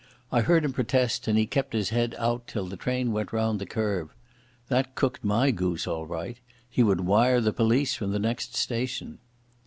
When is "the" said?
2.65-2.75, 3.61-3.67, 7.41-7.53, 8.11-8.17